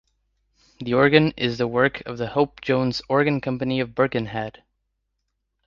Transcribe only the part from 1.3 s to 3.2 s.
is the work of the Hope–Jones